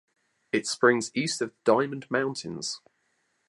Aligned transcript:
It 0.51 0.65
springs 0.65 1.11
East 1.13 1.43
of 1.43 1.51
the 1.51 1.55
Diamond 1.73 2.09
Mountains. 2.09 2.81